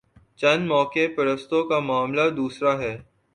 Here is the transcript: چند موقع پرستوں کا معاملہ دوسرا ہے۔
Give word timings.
چند 0.35 0.67
موقع 0.67 1.07
پرستوں 1.15 1.63
کا 1.63 1.79
معاملہ 1.79 2.29
دوسرا 2.29 2.77
ہے۔ 2.79 2.97